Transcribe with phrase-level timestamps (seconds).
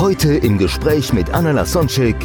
[0.00, 2.16] Heute im Gespräch mit Anna Lasonczek,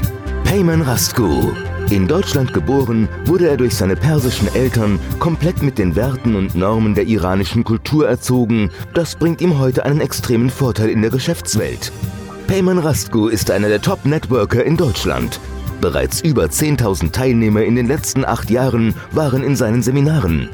[0.46, 1.52] Peyman Rastgu.
[1.90, 6.96] In Deutschland geboren, wurde er durch seine persischen Eltern komplett mit den Werten und Normen
[6.96, 8.72] der iranischen Kultur erzogen.
[8.94, 11.92] Das bringt ihm heute einen extremen Vorteil in der Geschäftswelt.
[12.48, 15.42] Peyman Rastgu ist einer der Top-Networker in Deutschland.
[15.82, 20.48] Bereits über 10.000 Teilnehmer in den letzten acht Jahren waren in seinen Seminaren.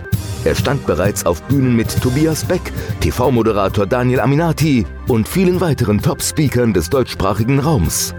[0.43, 2.61] Er stand bereits auf Bühnen mit Tobias Beck,
[2.99, 8.15] TV-Moderator Daniel Aminati und vielen weiteren Top-Speakern des deutschsprachigen Raums.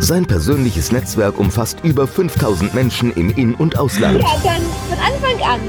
[0.00, 4.20] Sein persönliches Netzwerk umfasst über 5000 Menschen im In- und Ausland.
[4.20, 5.60] Ja, dann von Anfang an.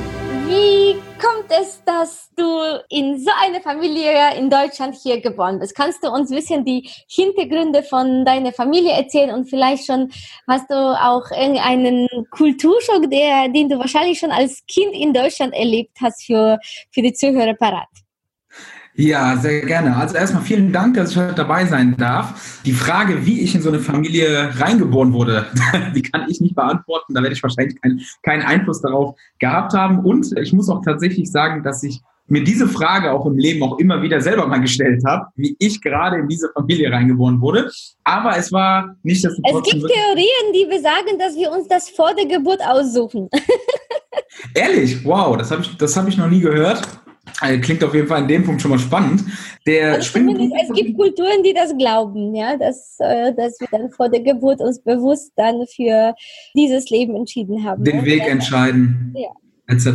[0.47, 0.95] Wie
[1.31, 2.43] kommt es, dass du
[2.89, 5.75] in so einer Familie in Deutschland hier geboren bist?
[5.75, 10.11] Kannst du uns ein bisschen die Hintergründe von deiner Familie erzählen und vielleicht schon
[10.47, 15.97] hast du auch irgendeinen Kulturschock, der, den du wahrscheinlich schon als Kind in Deutschland erlebt
[16.01, 16.59] hast für,
[16.91, 17.89] für die Zuhörer parat?
[19.01, 19.95] Ja, sehr gerne.
[19.95, 22.61] Also erstmal vielen Dank, dass ich heute dabei sein darf.
[22.65, 25.47] Die Frage, wie ich in so eine Familie reingeboren wurde,
[25.95, 27.15] die kann ich nicht beantworten.
[27.15, 30.05] Da werde ich wahrscheinlich keinen keinen Einfluss darauf gehabt haben.
[30.05, 33.79] Und ich muss auch tatsächlich sagen, dass ich mir diese Frage auch im Leben auch
[33.79, 37.71] immer wieder selber mal gestellt habe, wie ich gerade in diese Familie reingeboren wurde.
[38.03, 39.33] Aber es war nicht das.
[39.33, 43.29] Es gibt Theorien, die besagen, dass wir uns das vor der Geburt aussuchen.
[44.53, 46.81] Ehrlich, wow, das habe ich, das hab ich noch nie gehört.
[47.39, 49.23] Also klingt auf jeden Fall in dem Punkt schon mal spannend.
[49.65, 54.21] Der es gibt Kulturen, die das glauben, ja, dass, äh, dass wir dann vor der
[54.21, 56.13] Geburt uns bewusst dann für
[56.55, 57.83] dieses Leben entschieden haben.
[57.83, 58.05] den ne?
[58.05, 58.27] Weg Ja.
[58.27, 59.13] entscheiden.
[59.15, 59.29] Ja.
[59.67, 59.87] Etc.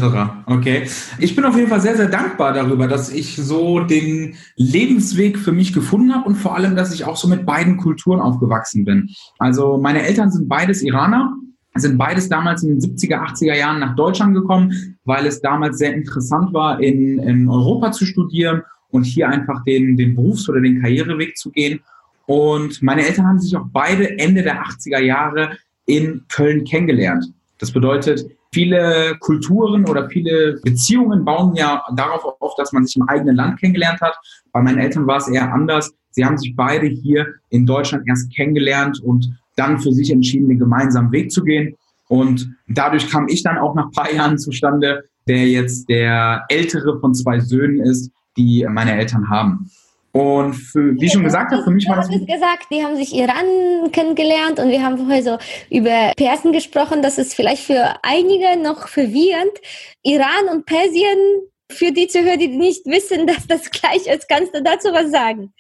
[0.47, 0.87] Okay.
[1.19, 5.53] Ich bin auf jeden Fall sehr, sehr dankbar darüber, dass ich so den Lebensweg für
[5.53, 9.11] mich gefunden habe und vor allem, dass ich auch so mit beiden Kulturen aufgewachsen bin.
[9.39, 11.35] Also meine Eltern sind beides Iraner,
[11.83, 15.95] sind beides damals in den 70er, 80er Jahren nach Deutschland gekommen, weil es damals sehr
[15.95, 20.81] interessant war, in, in Europa zu studieren und hier einfach den, den Berufs- oder den
[20.81, 21.81] Karriereweg zu gehen.
[22.27, 27.27] Und meine Eltern haben sich auch beide Ende der 80er Jahre in Köln kennengelernt.
[27.59, 33.09] Das bedeutet, viele Kulturen oder viele Beziehungen bauen ja darauf auf, dass man sich im
[33.09, 34.17] eigenen Land kennengelernt hat.
[34.53, 35.95] Bei meinen Eltern war es eher anders.
[36.11, 40.59] Sie haben sich beide hier in Deutschland erst kennengelernt und dann für sich entschieden, den
[40.59, 41.77] gemeinsamen Weg zu gehen.
[42.09, 47.01] Und dadurch kam ich dann auch nach ein paar Jahren zustande, der jetzt der ältere
[47.01, 49.71] von zwei Söhnen ist, die meine Eltern haben.
[50.13, 52.83] Und für, wie ich schon gesagt habe, für mich war das Du hast gesagt, die
[52.83, 57.03] haben sich Iran kennengelernt und wir haben vorher so über Persien gesprochen.
[57.03, 59.53] Das ist vielleicht für einige noch verwirrend.
[60.03, 61.19] Iran und Persien,
[61.71, 65.53] für die Zuhörer, die nicht wissen, dass das gleich ist, kannst du dazu was sagen?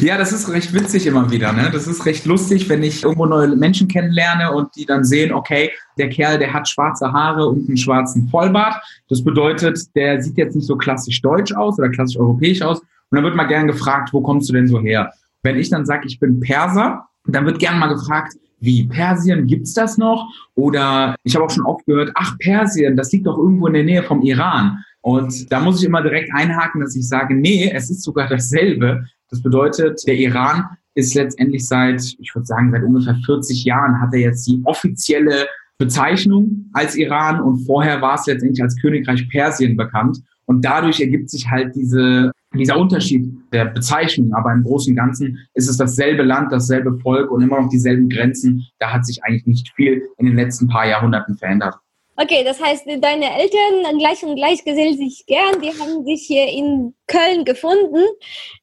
[0.00, 1.52] Ja, das ist recht witzig immer wieder.
[1.52, 1.70] Ne?
[1.72, 5.70] Das ist recht lustig, wenn ich irgendwo neue Menschen kennenlerne und die dann sehen, okay,
[5.98, 8.76] der Kerl, der hat schwarze Haare und einen schwarzen Vollbart.
[9.08, 12.80] Das bedeutet, der sieht jetzt nicht so klassisch deutsch aus oder klassisch europäisch aus.
[12.80, 15.12] Und dann wird mal gern gefragt, wo kommst du denn so her?
[15.42, 19.72] Wenn ich dann sage, ich bin Perser, dann wird gern mal gefragt, wie Persien, gibt's
[19.72, 20.28] das noch?
[20.54, 23.84] Oder ich habe auch schon oft gehört, ach Persien, das liegt doch irgendwo in der
[23.84, 24.84] Nähe vom Iran.
[25.00, 29.06] Und da muss ich immer direkt einhaken, dass ich sage, nee, es ist sogar dasselbe.
[29.30, 30.64] Das bedeutet, der Iran
[30.94, 35.46] ist letztendlich seit, ich würde sagen, seit ungefähr 40 Jahren hat er jetzt die offizielle
[35.78, 40.18] Bezeichnung als Iran und vorher war es letztendlich als Königreich Persien bekannt.
[40.44, 44.34] Und dadurch ergibt sich halt diese, dieser Unterschied der Bezeichnung.
[44.34, 48.08] Aber im Großen und Ganzen ist es dasselbe Land, dasselbe Volk und immer noch dieselben
[48.08, 48.66] Grenzen.
[48.80, 51.76] Da hat sich eigentlich nicht viel in den letzten paar Jahrhunderten verändert.
[52.22, 55.60] Okay, das heißt, deine Eltern gleich und gleich gesellen sich gern.
[55.62, 58.04] Die haben sich hier in Köln gefunden.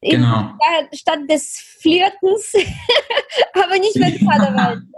[0.02, 0.52] In Genau.
[0.92, 2.54] der Stadt des Flirtens,
[3.54, 4.82] aber nicht bei Karneval.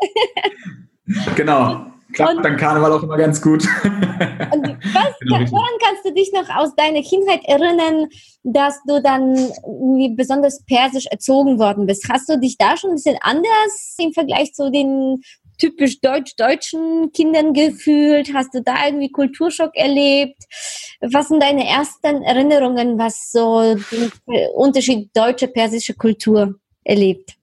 [1.35, 1.85] Genau.
[2.13, 3.63] Klappt Und- dann Karneval auch immer ganz gut.
[3.83, 8.07] Und was, Genau, woran kannst du dich noch aus deiner Kindheit erinnern,
[8.43, 9.35] dass du dann
[10.15, 12.07] besonders persisch erzogen worden bist?
[12.11, 15.21] Hast du dich da schon ein bisschen anders im Vergleich zu den
[15.59, 18.33] typisch deutsch-deutschen Kindern gefühlt?
[18.33, 20.43] Hast du da irgendwie Kulturschock erlebt?
[21.01, 24.11] Was sind deine ersten Erinnerungen, was so den
[24.55, 27.35] Unterschied deutsche-persische Kultur erlebt?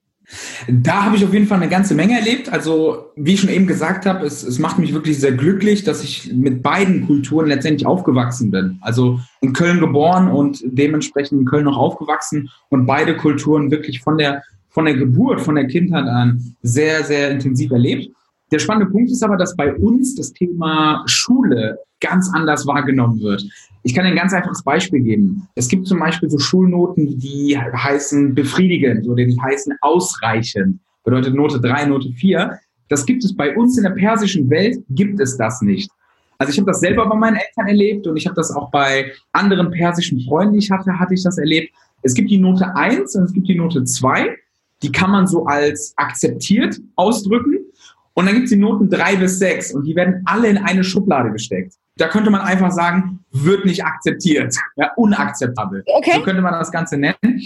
[0.67, 2.49] Da habe ich auf jeden Fall eine ganze Menge erlebt.
[2.51, 6.03] Also, wie ich schon eben gesagt habe, es, es macht mich wirklich sehr glücklich, dass
[6.03, 8.77] ich mit beiden Kulturen letztendlich aufgewachsen bin.
[8.81, 14.17] Also in Köln geboren und dementsprechend in Köln noch aufgewachsen und beide Kulturen wirklich von
[14.17, 14.43] der,
[14.77, 18.11] von der Geburt, von der Kindheit an sehr, sehr intensiv erlebt.
[18.51, 23.43] Der spannende Punkt ist aber, dass bei uns das Thema Schule ganz anders wahrgenommen wird.
[23.81, 25.47] Ich kann ein ganz einfaches Beispiel geben.
[25.55, 30.79] Es gibt zum Beispiel so Schulnoten, die heißen befriedigend oder die heißen ausreichend.
[31.03, 32.59] Bedeutet Note 3, Note 4.
[32.87, 35.89] Das gibt es bei uns in der persischen Welt, gibt es das nicht.
[36.37, 39.11] Also ich habe das selber bei meinen Eltern erlebt und ich habe das auch bei
[39.31, 41.73] anderen persischen Freunden, die ich hatte, hatte ich das erlebt.
[42.03, 44.37] Es gibt die Note 1 und es gibt die Note 2.
[44.83, 47.57] Die kann man so als akzeptiert ausdrücken.
[48.13, 50.83] Und dann gibt es die Noten 3 bis 6 und die werden alle in eine
[50.83, 51.73] Schublade gesteckt.
[51.97, 54.55] Da könnte man einfach sagen, wird nicht akzeptiert.
[54.75, 55.83] Ja, unakzeptabel.
[55.85, 56.13] Okay.
[56.15, 57.41] So könnte man das Ganze nennen.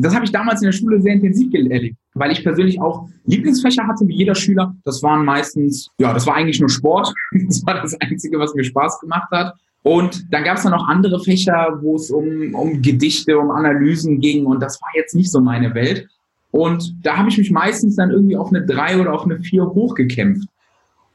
[0.00, 3.84] Das habe ich damals in der Schule sehr intensiv erlebt, weil ich persönlich auch Lieblingsfächer
[3.86, 4.74] hatte, wie jeder Schüler.
[4.84, 7.12] Das waren meistens, ja, das war eigentlich nur Sport.
[7.48, 9.54] Das war das Einzige, was mir Spaß gemacht hat.
[9.82, 14.20] Und dann gab es dann noch andere Fächer, wo es um, um Gedichte, um Analysen
[14.20, 14.46] ging.
[14.46, 16.08] Und das war jetzt nicht so meine Welt.
[16.50, 19.66] Und da habe ich mich meistens dann irgendwie auf eine 3 oder auf eine 4
[19.66, 20.48] hochgekämpft.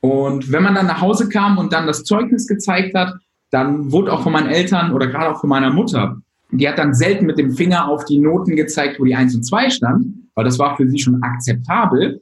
[0.02, 3.16] Und wenn man dann nach Hause kam und dann das Zeugnis gezeigt hat,
[3.52, 6.18] dann wurde auch von meinen Eltern oder gerade auch von meiner Mutter,
[6.52, 9.44] die hat dann selten mit dem Finger auf die Noten gezeigt, wo die 1 und
[9.44, 12.22] 2 stand, weil das war für sie schon akzeptabel.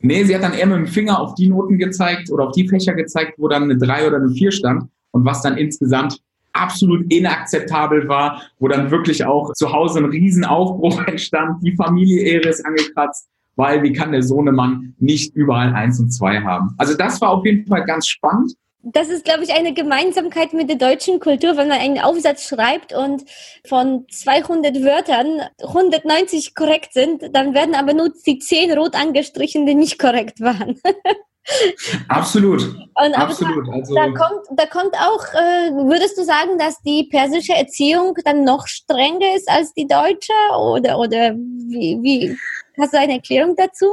[0.00, 2.68] Nee, sie hat dann eher mit dem Finger auf die Noten gezeigt oder auf die
[2.68, 6.20] Fächer gezeigt, wo dann eine 3 oder eine 4 stand und was dann insgesamt
[6.52, 12.64] absolut inakzeptabel war, wo dann wirklich auch zu Hause ein Riesenaufbruch entstand, die Familie ist
[12.64, 13.28] angekratzt
[13.60, 16.74] weil wie kann der Sohnemann nicht überall eins und zwei haben?
[16.78, 18.54] Also das war auf jeden Fall ganz spannend.
[18.82, 22.94] Das ist, glaube ich, eine Gemeinsamkeit mit der deutschen Kultur, wenn man einen Aufsatz schreibt
[22.94, 23.24] und
[23.68, 29.74] von 200 Wörtern 190 korrekt sind, dann werden aber nur die 10 rot angestrichen, die
[29.74, 30.80] nicht korrekt waren.
[32.08, 32.74] Absolut.
[33.04, 33.68] Und Absolut.
[33.68, 38.14] Da, also, da, kommt, da kommt auch, äh, würdest du sagen, dass die persische Erziehung
[38.24, 40.32] dann noch strenger ist als die deutsche?
[40.58, 42.36] Oder, oder wie, wie
[42.78, 43.86] hast du eine Erklärung dazu?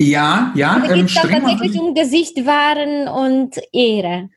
[0.00, 0.76] Ja, ja.
[0.76, 4.30] Oder geht es ähm, tatsächlich um Gesicht wahren und Ehre?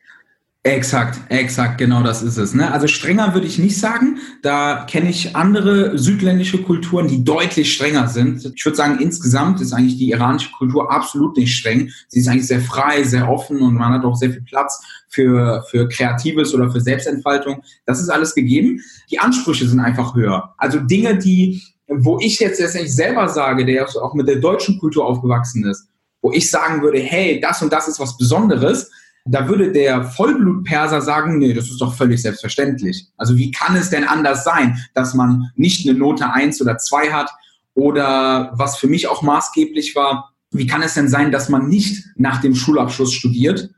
[0.64, 2.54] Exakt, exakt, genau das ist es.
[2.54, 2.70] Ne?
[2.70, 4.20] Also strenger würde ich nicht sagen.
[4.42, 8.44] Da kenne ich andere südländische Kulturen, die deutlich strenger sind.
[8.54, 11.90] Ich würde sagen, insgesamt ist eigentlich die iranische Kultur absolut nicht streng.
[12.06, 15.64] Sie ist eigentlich sehr frei, sehr offen und man hat auch sehr viel Platz für,
[15.68, 17.64] für Kreatives oder für Selbstentfaltung.
[17.84, 18.80] Das ist alles gegeben.
[19.10, 20.54] Die Ansprüche sind einfach höher.
[20.58, 25.06] Also Dinge, die, wo ich jetzt letztendlich selber sage, der auch mit der deutschen Kultur
[25.06, 25.88] aufgewachsen ist,
[26.20, 28.92] wo ich sagen würde, hey, das und das ist was Besonderes,
[29.24, 33.08] da würde der Vollblutperser sagen, nee, das ist doch völlig selbstverständlich.
[33.16, 37.12] Also wie kann es denn anders sein, dass man nicht eine Note eins oder zwei
[37.12, 37.30] hat?
[37.74, 42.04] Oder was für mich auch maßgeblich war, wie kann es denn sein, dass man nicht
[42.16, 43.70] nach dem Schulabschluss studiert?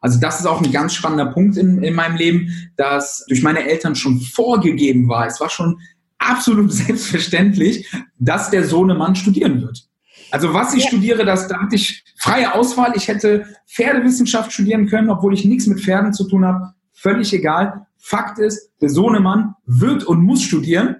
[0.00, 3.68] Also das ist auch ein ganz spannender Punkt in, in meinem Leben, dass durch meine
[3.68, 5.26] Eltern schon vorgegeben war.
[5.26, 5.80] Es war schon
[6.18, 9.89] absolut selbstverständlich, dass der Sohnemann studieren wird.
[10.30, 10.88] Also was ich ja.
[10.88, 12.92] studiere, das, da hatte ich freie Auswahl.
[12.94, 16.72] Ich hätte Pferdewissenschaft studieren können, obwohl ich nichts mit Pferden zu tun habe.
[16.92, 17.86] Völlig egal.
[17.98, 20.96] Fakt ist, der Sohnemann wird und muss studieren.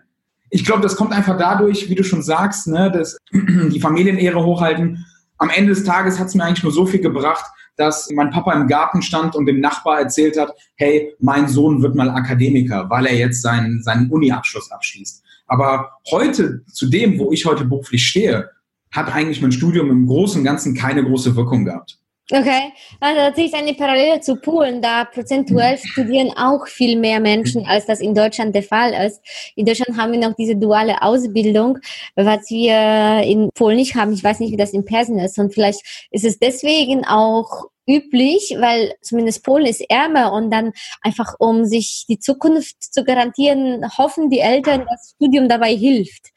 [0.51, 5.05] Ich glaube, das kommt einfach dadurch, wie du schon sagst, ne, dass die Familienehre hochhalten.
[5.39, 7.45] Am Ende des Tages hat es mir eigentlich nur so viel gebracht,
[7.77, 11.95] dass mein Papa im Garten stand und dem Nachbar erzählt hat, hey, mein Sohn wird
[11.95, 15.23] mal Akademiker, weil er jetzt seinen, seinen Uni-Abschluss abschließt.
[15.47, 18.51] Aber heute, zu dem, wo ich heute beruflich stehe,
[18.93, 22.01] hat eigentlich mein Studium im Großen und Ganzen keine große Wirkung gehabt.
[22.33, 27.87] Okay, also tatsächlich eine Parallele zu Polen, da prozentuell studieren auch viel mehr Menschen, als
[27.87, 29.21] das in Deutschland der Fall ist.
[29.57, 31.79] In Deutschland haben wir noch diese duale Ausbildung,
[32.15, 34.13] was wir in Polen nicht haben.
[34.13, 35.41] Ich weiß nicht, wie das in Persien ist.
[35.41, 35.81] Und vielleicht
[36.13, 40.73] ist es deswegen auch üblich, weil zumindest Polen ist ärmer und dann
[41.03, 46.29] einfach, um sich die Zukunft zu garantieren, hoffen die Eltern, dass das Studium dabei hilft.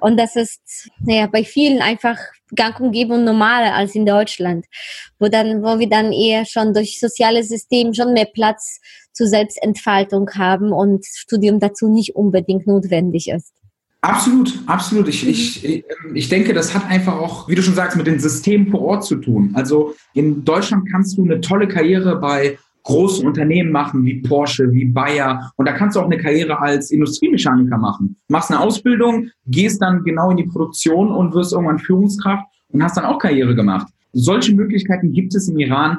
[0.00, 2.18] Und das ist naja, bei vielen einfach
[2.54, 4.66] gang und gäbe und normaler als in Deutschland,
[5.18, 8.80] wo dann, wo wir dann eher schon durch soziales System schon mehr Platz
[9.12, 13.52] zur Selbstentfaltung haben und Studium dazu nicht unbedingt notwendig ist.
[14.00, 15.08] Absolut, absolut.
[15.08, 16.14] Ich, ich, mhm.
[16.14, 19.04] ich denke, das hat einfach auch, wie du schon sagst, mit den Systemen vor Ort
[19.04, 19.50] zu tun.
[19.54, 24.86] Also in Deutschland kannst du eine tolle Karriere bei großen Unternehmen machen, wie Porsche, wie
[24.86, 25.52] Bayer.
[25.56, 28.16] Und da kannst du auch eine Karriere als Industriemechaniker machen.
[28.28, 32.96] Machst eine Ausbildung, gehst dann genau in die Produktion und wirst irgendwann Führungskraft und hast
[32.96, 33.88] dann auch Karriere gemacht.
[34.12, 35.98] Solche Möglichkeiten gibt es im Iran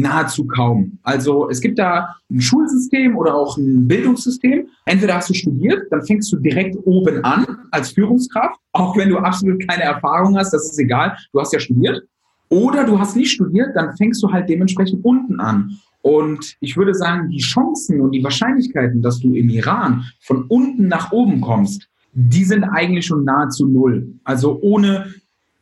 [0.00, 0.98] nahezu kaum.
[1.02, 4.66] Also es gibt da ein Schulsystem oder auch ein Bildungssystem.
[4.84, 9.18] Entweder hast du studiert, dann fängst du direkt oben an als Führungskraft, auch wenn du
[9.18, 12.02] absolut keine Erfahrung hast, das ist egal, du hast ja studiert.
[12.50, 15.78] Oder du hast nicht studiert, dann fängst du halt dementsprechend unten an.
[16.00, 20.88] Und ich würde sagen, die Chancen und die Wahrscheinlichkeiten, dass du im Iran von unten
[20.88, 24.14] nach oben kommst, die sind eigentlich schon nahezu null.
[24.24, 25.12] Also ohne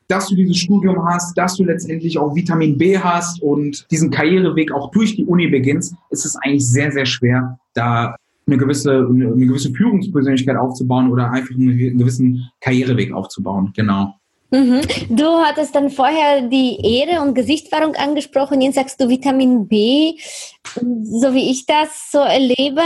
[0.09, 4.73] dass du dieses Studium hast, dass du letztendlich auch Vitamin B hast und diesen Karriereweg
[4.73, 9.47] auch durch die Uni beginnst, ist es eigentlich sehr, sehr schwer, da eine gewisse, eine
[9.47, 13.73] gewisse Führungspersönlichkeit aufzubauen oder einfach einen gewissen Karriereweg aufzubauen.
[13.75, 14.15] Genau.
[14.51, 14.83] Mhm.
[15.11, 18.61] Du hattest dann vorher die Ehre und Gesichtswahrung angesprochen.
[18.61, 20.15] Jetzt sagst du Vitamin B.
[20.75, 22.83] So wie ich das so erlebe,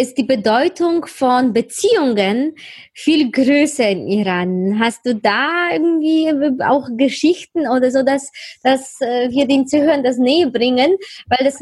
[0.00, 2.54] ist die Bedeutung von Beziehungen
[2.94, 4.78] viel größer im Iran.
[4.78, 6.30] Hast du da irgendwie
[6.62, 8.30] auch Geschichten oder so, dass,
[8.62, 10.96] dass äh, wir den Zuhörern das näher bringen?
[11.26, 11.58] Weil das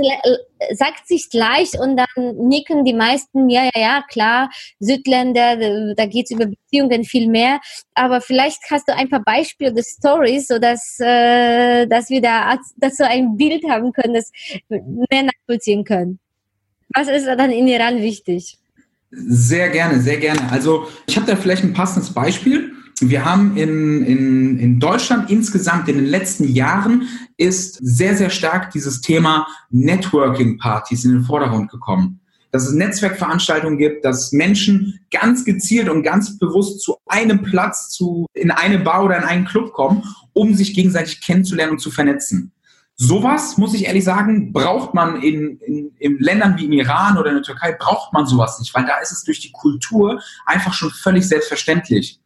[0.77, 4.51] sagt sich leicht und dann nicken die meisten, ja, ja, ja, klar,
[4.81, 7.59] Südländer, da geht's über Beziehungen viel mehr.
[7.95, 13.05] Aber vielleicht hast du ein paar Beispiele oder Stories, sodass äh, dass wir da dazu
[13.05, 14.31] ein Bild haben können, das
[14.69, 16.21] mehr nachvollziehen können.
[16.97, 18.59] Was ist dann in Iran wichtig?
[19.11, 20.51] Sehr gerne, sehr gerne.
[20.51, 22.73] Also ich habe da vielleicht ein passendes Beispiel.
[23.01, 28.71] Wir haben in, in, in Deutschland insgesamt in den letzten Jahren ist sehr, sehr stark
[28.71, 32.21] dieses Thema Networking-Partys in den Vordergrund gekommen.
[32.51, 38.25] Dass es Netzwerkveranstaltungen gibt, dass Menschen ganz gezielt und ganz bewusst zu einem Platz, zu,
[38.33, 42.53] in eine Bar oder in einen Club kommen, um sich gegenseitig kennenzulernen und zu vernetzen.
[42.99, 47.29] Sowas, muss ich ehrlich sagen, braucht man in, in, in Ländern wie im Iran oder
[47.29, 50.73] in der Türkei, braucht man sowas nicht, weil da ist es durch die Kultur einfach
[50.73, 52.19] schon völlig selbstverständlich.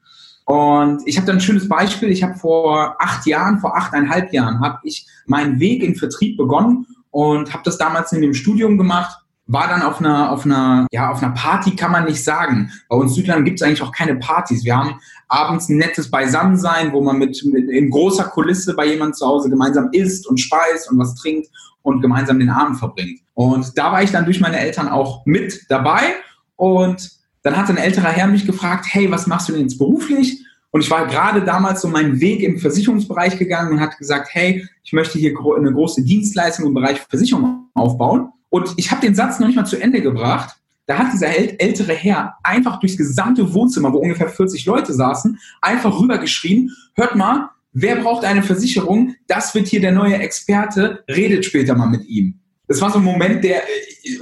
[0.44, 2.10] Und ich habe da ein schönes Beispiel.
[2.10, 6.86] Ich habe vor acht Jahren, vor achteinhalb Jahren, habe ich meinen Weg in Vertrieb begonnen
[7.10, 9.19] und habe das damals in dem Studium gemacht
[9.52, 12.70] war dann auf einer, auf einer, ja, auf einer Party kann man nicht sagen.
[12.88, 14.64] Bei uns Südland gibt es eigentlich auch keine Partys.
[14.64, 19.14] Wir haben abends ein nettes Beisammensein, wo man mit, mit in großer Kulisse bei jemandem
[19.14, 21.48] zu Hause gemeinsam isst und speist und was trinkt
[21.82, 23.20] und gemeinsam den Abend verbringt.
[23.34, 26.14] Und da war ich dann durch meine Eltern auch mit dabei
[26.54, 27.10] und
[27.42, 30.44] dann hat ein älterer Herr mich gefragt, hey, was machst du denn jetzt beruflich?
[30.70, 34.64] Und ich war gerade damals so meinen Weg im Versicherungsbereich gegangen und hat gesagt, hey,
[34.84, 38.30] ich möchte hier eine große Dienstleistung im Bereich Versicherung aufbauen.
[38.50, 40.56] Und ich habe den Satz noch nicht mal zu Ende gebracht.
[40.86, 45.98] Da hat dieser ältere Herr einfach durchs gesamte Wohnzimmer, wo ungefähr 40 Leute saßen, einfach
[45.98, 49.14] rübergeschrien, hört mal, wer braucht eine Versicherung?
[49.28, 52.40] Das wird hier der neue Experte, redet später mal mit ihm
[52.70, 53.62] das war so ein Moment, der,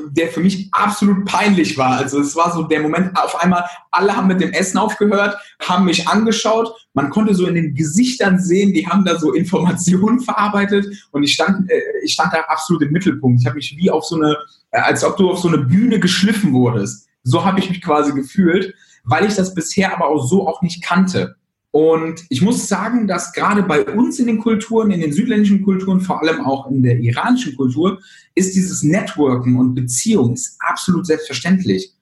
[0.09, 1.99] der für mich absolut peinlich war.
[1.99, 5.85] Also es war so der Moment, auf einmal, alle haben mit dem Essen aufgehört, haben
[5.85, 6.75] mich angeschaut.
[6.95, 11.35] Man konnte so in den Gesichtern sehen, die haben da so Informationen verarbeitet und ich
[11.35, 13.39] stand, äh, ich stand da absolut im Mittelpunkt.
[13.43, 14.35] Ich habe mich wie auf so eine,
[14.71, 17.07] äh, als ob du auf so eine Bühne geschliffen wurdest.
[17.25, 18.75] So habe ich mich quasi gefühlt,
[19.05, 21.37] weil ich das bisher aber auch so auch nicht kannte.
[21.79, 26.01] Und ich muss sagen, dass gerade bei uns in den Kulturen, in den südländischen Kulturen,
[26.01, 28.01] vor allem auch in der iranischen Kultur,
[28.35, 31.95] ist dieses Networken und Beziehung ist absolut selbstverständlich.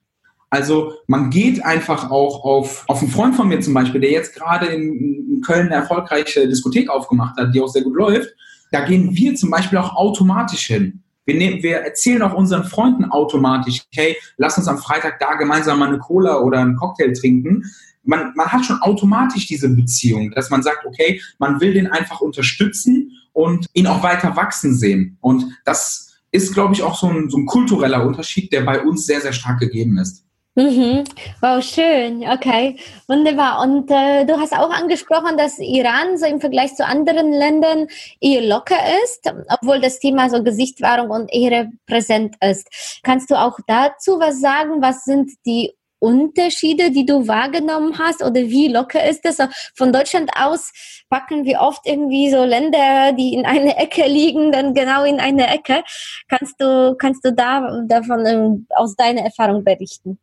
[0.48, 4.34] Also man geht einfach auch auf, auf einen Freund von mir zum Beispiel, der jetzt
[4.34, 8.30] gerade in, Köln eine erfolgreiche Diskothek aufgemacht hat, die auch sehr gut läuft.
[8.72, 11.02] Da gehen wir zum Beispiel auch automatisch hin.
[11.26, 15.78] Wir, nehmen, wir erzählen auch unseren Freunden automatisch, hey, lass uns am Freitag da gemeinsam
[15.78, 17.64] mal eine Cola oder einen Cocktail trinken,
[18.06, 22.20] man, man hat schon automatisch diese Beziehung, dass man sagt, okay, man will den einfach
[22.20, 25.18] unterstützen und ihn auch weiter wachsen sehen.
[25.20, 29.06] Und das ist, glaube ich, auch so ein, so ein kultureller Unterschied, der bei uns
[29.06, 30.26] sehr, sehr stark gegeben ist.
[30.58, 31.04] Mhm.
[31.42, 32.24] Wow, schön.
[32.26, 33.60] Okay, wunderbar.
[33.60, 37.88] Und äh, du hast auch angesprochen, dass Iran so im Vergleich zu anderen Ländern
[38.22, 42.68] eher locker ist, obwohl das Thema so Gesichtswahrung und Ehre präsent ist.
[43.02, 44.80] Kannst du auch dazu was sagen?
[44.80, 49.38] Was sind die Unterschiede, die du wahrgenommen hast oder wie locker ist das?
[49.74, 50.72] Von Deutschland aus
[51.08, 55.48] packen wir oft irgendwie so Länder, die in einer Ecke liegen, dann genau in eine
[55.48, 55.82] Ecke.
[56.28, 60.18] Kannst du, kannst du da davon ähm, aus deiner Erfahrung berichten?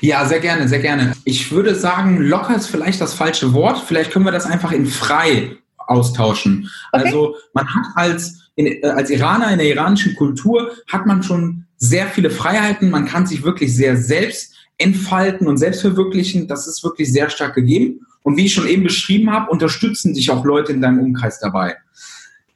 [0.00, 1.14] Ja, sehr gerne, sehr gerne.
[1.24, 3.78] Ich würde sagen, locker ist vielleicht das falsche Wort.
[3.78, 6.70] Vielleicht können wir das einfach in frei austauschen.
[6.92, 7.04] Okay.
[7.04, 11.66] Also man hat als, in, äh, als Iraner in der iranischen Kultur hat man schon
[11.76, 12.90] sehr viele Freiheiten.
[12.90, 14.51] Man kann sich wirklich sehr selbst
[14.82, 18.06] entfalten und selbstverwirklichen, das ist wirklich sehr stark gegeben.
[18.22, 21.76] Und wie ich schon eben beschrieben habe, unterstützen dich auch Leute in deinem Umkreis dabei.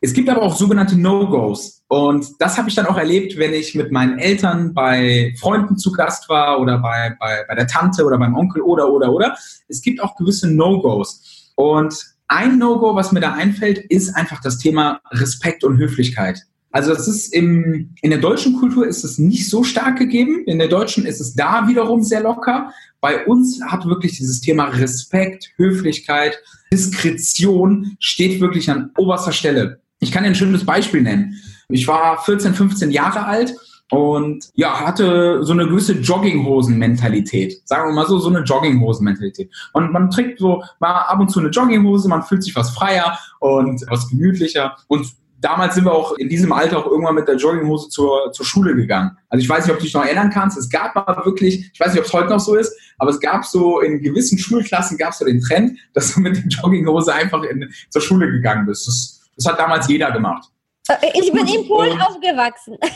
[0.00, 1.83] Es gibt aber auch sogenannte No-Gos.
[1.88, 5.92] Und das habe ich dann auch erlebt, wenn ich mit meinen Eltern bei Freunden zu
[5.92, 9.37] Gast war oder bei, bei, bei der Tante oder beim Onkel oder, oder, oder.
[9.68, 11.52] Es gibt auch gewisse No-Gos.
[11.54, 11.95] Und
[12.28, 16.40] ein No-Go, was mir da einfällt, ist einfach das Thema Respekt und Höflichkeit.
[16.73, 20.44] Also es ist im, in der deutschen Kultur ist es nicht so stark gegeben.
[20.46, 22.73] In der deutschen ist es da wiederum sehr locker.
[23.00, 26.38] Bei uns hat wirklich dieses Thema Respekt, Höflichkeit,
[26.73, 29.80] Diskretion steht wirklich an oberster Stelle.
[30.00, 31.40] Ich kann dir ein schönes Beispiel nennen.
[31.68, 33.54] Ich war 14, 15 Jahre alt
[33.90, 37.62] und ja, hatte so eine gewisse Jogginghosen-Mentalität.
[37.64, 39.50] Sagen wir mal so, so eine Jogginghosen-Mentalität.
[39.73, 43.18] Und man trägt so mal ab und zu eine Jogginghose, man fühlt sich was freier
[43.40, 44.76] und was gemütlicher.
[44.88, 45.06] Und
[45.38, 48.75] damals sind wir auch in diesem Alter auch irgendwann mit der Jogginghose zur, zur Schule
[48.75, 49.16] gegangen.
[49.28, 50.57] Also ich weiß nicht, ob du dich noch erinnern kannst.
[50.59, 53.21] Es gab mal wirklich, ich weiß nicht, ob es heute noch so ist, aber es
[53.21, 57.12] gab so in gewissen Schulklassen gab es so den Trend, dass du mit der Jogginghose
[57.12, 58.87] einfach in, zur Schule gegangen bist.
[58.87, 60.49] Das, das hat damals jeder gemacht.
[60.88, 62.76] Äh, ich bin in Polen aufgewachsen.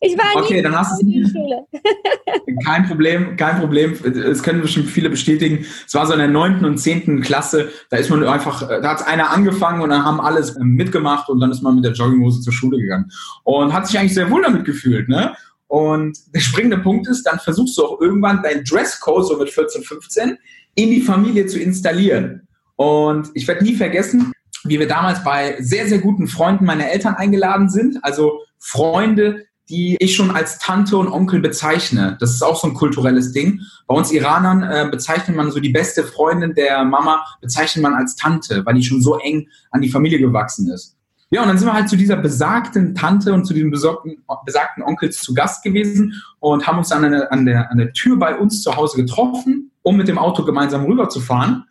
[0.00, 1.66] Ich war okay, dann hast in der Schule.
[2.64, 3.92] kein Problem, kein Problem.
[3.92, 5.66] Es können bestimmt viele bestätigen.
[5.86, 7.70] Es war so in der neunten und zehnten Klasse.
[7.90, 11.50] Da ist man einfach, da hat einer angefangen und dann haben alles mitgemacht und dann
[11.50, 13.10] ist man mit der Jogginghose zur Schule gegangen
[13.44, 15.34] und hat sich eigentlich sehr wohl damit gefühlt, ne?
[15.66, 19.82] Und der springende Punkt ist, dann versuchst du auch irgendwann dein Dresscode so mit 14,
[19.82, 20.38] 15
[20.74, 22.46] in die Familie zu installieren.
[22.76, 24.32] Und ich werde nie vergessen,
[24.64, 27.98] wie wir damals bei sehr, sehr guten Freunden meiner Eltern eingeladen sind.
[28.02, 32.16] Also Freunde, die ich schon als Tante und Onkel bezeichne.
[32.20, 33.60] Das ist auch so ein kulturelles Ding.
[33.86, 38.16] Bei uns Iranern äh, bezeichnet man so die beste Freundin der Mama, bezeichnet man als
[38.16, 40.96] Tante, weil die schon so eng an die Familie gewachsen ist.
[41.30, 44.84] Ja, und dann sind wir halt zu dieser besagten Tante und zu diesem besagten, besagten
[44.84, 48.18] Onkel zu Gast gewesen und haben uns dann an der, an, der, an der Tür
[48.18, 51.64] bei uns zu Hause getroffen, um mit dem Auto gemeinsam rüberzufahren.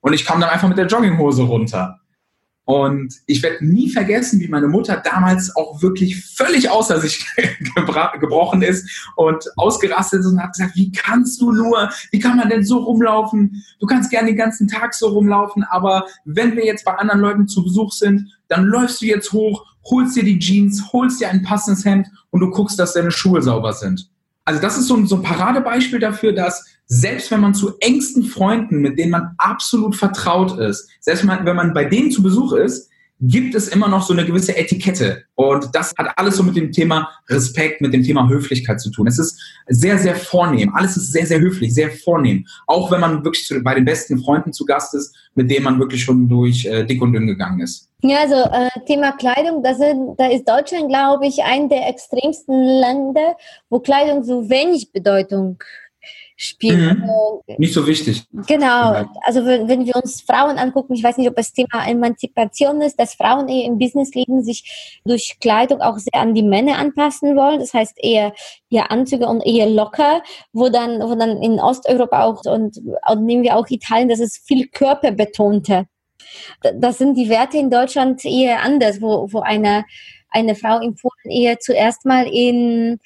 [0.00, 2.00] Und ich kam dann einfach mit der Jogginghose runter.
[2.66, 7.24] Und ich werde nie vergessen, wie meine Mutter damals auch wirklich völlig außer sich
[8.20, 12.48] gebrochen ist und ausgerastet ist und hat gesagt, wie kannst du nur, wie kann man
[12.48, 13.64] denn so rumlaufen?
[13.78, 17.46] Du kannst gerne den ganzen Tag so rumlaufen, aber wenn wir jetzt bei anderen Leuten
[17.46, 21.44] zu Besuch sind, dann läufst du jetzt hoch, holst dir die Jeans, holst dir ein
[21.44, 24.10] passendes Hemd und du guckst, dass deine Schuhe sauber sind.
[24.44, 28.24] Also das ist so ein, so ein Paradebeispiel dafür, dass selbst wenn man zu engsten
[28.24, 32.90] Freunden, mit denen man absolut vertraut ist, selbst wenn man bei denen zu Besuch ist,
[33.20, 35.24] gibt es immer noch so eine gewisse Etikette.
[35.34, 39.06] Und das hat alles so mit dem Thema Respekt, mit dem Thema Höflichkeit zu tun.
[39.06, 40.74] Es ist sehr, sehr vornehm.
[40.74, 42.46] Alles ist sehr, sehr höflich, sehr vornehm.
[42.66, 45.78] Auch wenn man wirklich zu, bei den besten Freunden zu Gast ist, mit denen man
[45.78, 47.88] wirklich schon durch äh, dick und dünn gegangen ist.
[48.02, 52.62] Ja, also äh, Thema Kleidung, das sind, da ist Deutschland, glaube ich, ein der extremsten
[52.62, 53.36] Länder,
[53.70, 55.58] wo Kleidung so wenig Bedeutung
[56.36, 56.98] spielt.
[56.98, 57.08] Mhm.
[57.58, 58.24] Nicht so wichtig.
[58.46, 59.06] Genau.
[59.22, 63.00] Also wenn, wenn, wir uns Frauen angucken, ich weiß nicht, ob das Thema Emanzipation ist,
[63.00, 67.58] dass Frauen eher im Businessleben sich durch Kleidung auch sehr an die Männer anpassen wollen.
[67.58, 68.34] Das heißt eher
[68.68, 70.22] ja Anzüge und eher locker,
[70.52, 74.46] wo dann, wo dann in Osteuropa auch und, und nehmen wir auch Italien, das ist
[74.46, 75.86] viel körperbetonter.
[76.74, 79.84] Das sind die Werte in Deutschland eher anders, wo, wo eine,
[80.30, 82.98] eine Frau in Polen eher zuerst mal in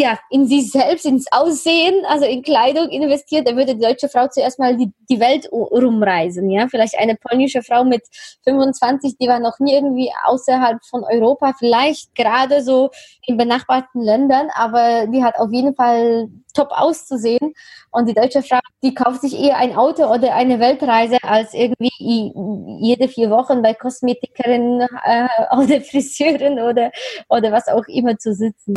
[0.00, 4.28] ja, in sich selbst, ins Aussehen, also in Kleidung investiert, dann würde die deutsche Frau
[4.28, 6.48] zuerst mal die, die Welt rumreisen.
[6.48, 6.68] Ja?
[6.68, 8.02] Vielleicht eine polnische Frau mit
[8.44, 12.88] 25, die war noch nie irgendwie außerhalb von Europa, vielleicht gerade so
[13.26, 17.52] in benachbarten Ländern, aber die hat auf jeden Fall top auszusehen.
[17.90, 22.32] Und die deutsche Frau, die kauft sich eher ein Auto oder eine Weltreise, als irgendwie
[22.80, 26.90] jede vier Wochen bei Kosmetikerin äh, oder Friseurin oder,
[27.28, 28.74] oder was auch immer zu sitzen.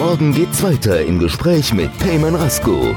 [0.00, 2.96] Morgen geht's weiter im Gespräch mit Payman Rasko.